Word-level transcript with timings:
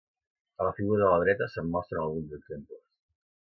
A 0.63 0.65
la 0.67 0.71
figura 0.77 1.03
de 1.03 1.11
la 1.11 1.19
dreta 1.25 1.49
se'n 1.57 1.71
mostren 1.77 2.03
alguns 2.07 2.35
exemples. 2.41 2.85